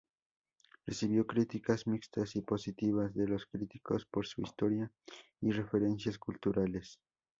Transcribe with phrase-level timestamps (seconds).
[0.87, 4.91] Recibió críticas mixtas y positivas de los críticos por su historia
[5.41, 6.99] y referencias culturales.